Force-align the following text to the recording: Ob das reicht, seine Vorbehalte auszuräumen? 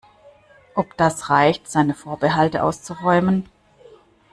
Ob 0.73 0.97
das 0.97 1.29
reicht, 1.29 1.69
seine 1.69 1.93
Vorbehalte 1.93 2.63
auszuräumen? 2.63 3.47